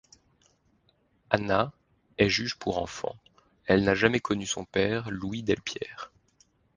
Ana 1.29 1.71
est 2.17 2.27
juge 2.27 2.55
pour 2.55 2.79
enfants, 2.79 3.17
elle 3.67 3.83
n'a 3.83 3.93
jamais 3.93 4.19
connu 4.19 4.47
son 4.47 4.65
père, 4.65 5.11
Louis 5.11 5.43
Delpierre. 5.43 6.11